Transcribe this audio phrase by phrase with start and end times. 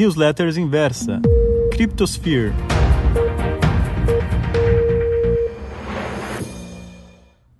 [0.00, 1.20] Newsletters Inversa,
[1.72, 2.54] Cryptosphere.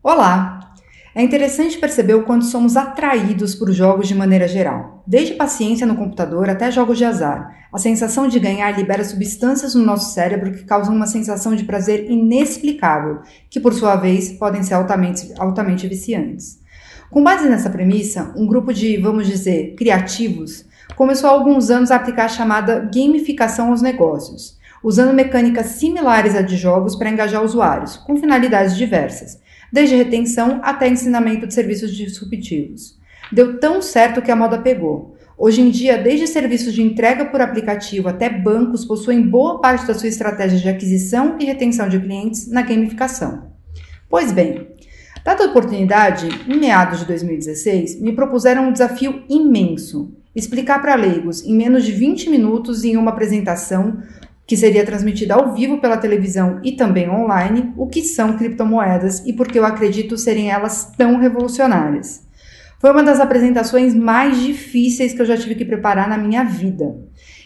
[0.03, 0.73] Olá!
[1.15, 5.05] É interessante perceber o quanto somos atraídos por jogos de maneira geral.
[5.07, 7.69] Desde paciência no computador até jogos de azar.
[7.71, 12.11] A sensação de ganhar libera substâncias no nosso cérebro que causam uma sensação de prazer
[12.11, 13.19] inexplicável,
[13.51, 16.59] que por sua vez podem ser altamente, altamente viciantes.
[17.11, 21.97] Com base nessa premissa, um grupo de, vamos dizer, criativos começou há alguns anos a
[21.97, 27.97] aplicar a chamada gamificação aos negócios, usando mecânicas similares a de jogos para engajar usuários,
[27.97, 29.39] com finalidades diversas
[29.73, 32.99] desde retenção até ensinamento de serviços disruptivos.
[33.31, 35.17] Deu tão certo que a moda pegou.
[35.39, 39.95] Hoje em dia, desde serviços de entrega por aplicativo até bancos possuem boa parte da
[39.95, 43.51] sua estratégia de aquisição e retenção de clientes na gamificação.
[44.09, 44.69] Pois bem,
[45.25, 51.45] dada a oportunidade, em meados de 2016, me propuseram um desafio imenso: explicar para leigos
[51.45, 54.03] em menos de 20 minutos em uma apresentação
[54.47, 59.33] que seria transmitida ao vivo pela televisão e também online, o que são criptomoedas e
[59.33, 62.23] por que eu acredito serem elas tão revolucionárias.
[62.81, 66.97] Foi uma das apresentações mais difíceis que eu já tive que preparar na minha vida.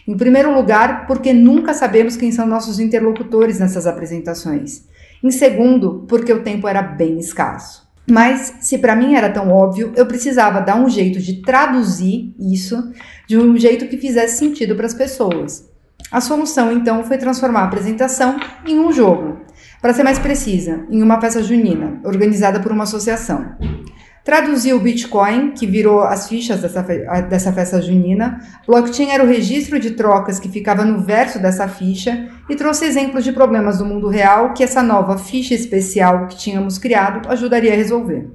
[0.07, 4.85] Em primeiro lugar, porque nunca sabemos quem são nossos interlocutores nessas apresentações.
[5.23, 7.84] Em segundo, porque o tempo era bem escasso.
[8.09, 12.91] Mas, se para mim era tão óbvio, eu precisava dar um jeito de traduzir isso
[13.27, 15.67] de um jeito que fizesse sentido para as pessoas.
[16.11, 19.41] A solução, então, foi transformar a apresentação em um jogo.
[19.81, 23.55] Para ser mais precisa, em uma peça junina, organizada por uma associação.
[24.25, 28.39] Traduzi o Bitcoin, que virou as fichas dessa, dessa festa junina.
[28.65, 33.23] Blockchain era o registro de trocas que ficava no verso dessa ficha e trouxe exemplos
[33.23, 37.75] de problemas do mundo real que essa nova ficha especial que tínhamos criado ajudaria a
[37.75, 38.27] resolver.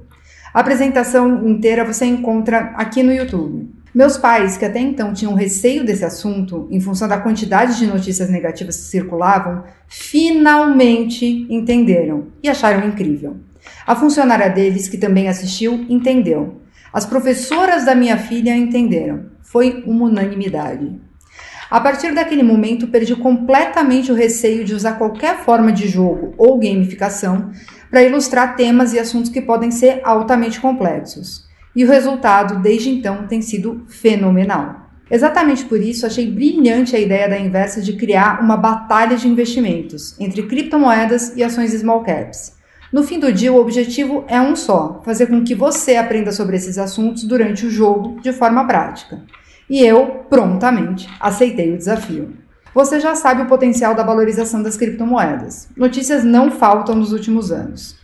[0.53, 3.80] A apresentação inteira você encontra aqui no YouTube.
[3.93, 8.29] Meus pais, que até então tinham receio desse assunto, em função da quantidade de notícias
[8.29, 13.35] negativas que circulavam, finalmente entenderam e acharam incrível.
[13.85, 16.61] A funcionária deles, que também assistiu, entendeu.
[16.93, 19.25] As professoras da minha filha entenderam.
[19.41, 20.97] Foi uma unanimidade.
[21.69, 26.57] A partir daquele momento, perdi completamente o receio de usar qualquer forma de jogo ou
[26.57, 27.51] gamificação
[27.89, 31.50] para ilustrar temas e assuntos que podem ser altamente complexos.
[31.75, 34.89] E o resultado, desde então, tem sido fenomenal.
[35.09, 40.17] Exatamente por isso, achei brilhante a ideia da Inversa de criar uma batalha de investimentos
[40.19, 42.53] entre criptomoedas e ações small caps.
[42.91, 46.55] No fim do dia, o objetivo é um só: fazer com que você aprenda sobre
[46.55, 49.21] esses assuntos durante o jogo de forma prática.
[49.69, 52.33] E eu, prontamente, aceitei o desafio.
[52.73, 55.67] Você já sabe o potencial da valorização das criptomoedas.
[55.75, 57.97] Notícias não faltam nos últimos anos.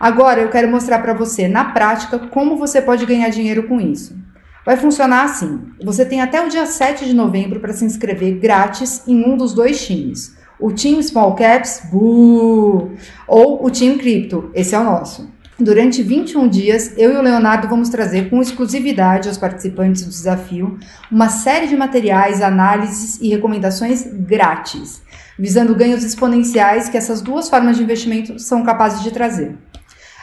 [0.00, 4.16] Agora eu quero mostrar para você na prática como você pode ganhar dinheiro com isso.
[4.64, 9.06] Vai funcionar assim: você tem até o dia 7 de novembro para se inscrever grátis
[9.06, 10.34] em um dos dois times.
[10.58, 12.90] O Team Small Caps, ou
[13.26, 15.28] o Team Crypto, esse é o nosso.
[15.58, 20.78] Durante 21 dias, eu e o Leonardo vamos trazer com exclusividade aos participantes do desafio
[21.12, 25.02] uma série de materiais, análises e recomendações grátis,
[25.38, 29.58] visando ganhos exponenciais que essas duas formas de investimento são capazes de trazer.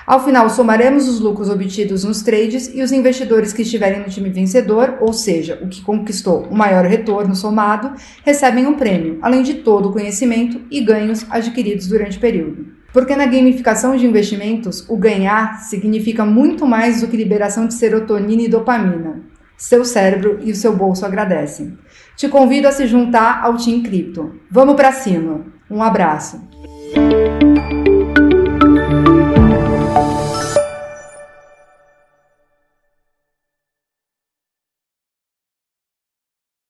[0.08, 4.30] Ao final, somaremos os lucros obtidos nos trades e os investidores que estiverem no time
[4.30, 7.92] vencedor, ou seja, o que conquistou o maior retorno somado,
[8.24, 12.68] recebem um prêmio, além de todo o conhecimento e ganhos adquiridos durante o período.
[12.94, 18.44] Porque na gamificação de investimentos, o ganhar significa muito mais do que liberação de serotonina
[18.44, 19.24] e dopamina.
[19.58, 21.78] Seu cérebro e o seu bolso agradecem.
[22.16, 24.40] Te convido a se juntar ao Team Cripto.
[24.50, 25.46] Vamos para cima.
[25.70, 26.42] Um abraço.